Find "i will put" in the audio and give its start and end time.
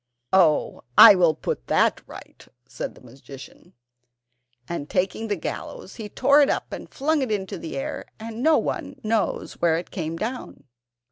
0.97-1.67